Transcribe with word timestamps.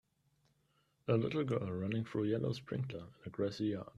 A 1.09 1.13
little 1.15 1.43
girl 1.43 1.71
running 1.71 2.05
through 2.05 2.23
yellow 2.23 2.53
sprinkler 2.53 3.01
in 3.01 3.05
a 3.27 3.29
grassy 3.29 3.65
yard. 3.65 3.85